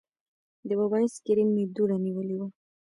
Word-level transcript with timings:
د 0.67 0.69
موبایل 0.81 1.07
سکرین 1.17 1.49
مې 1.55 1.63
دوړه 1.75 1.97
نیولې 2.05 2.35
وه. 2.39 2.47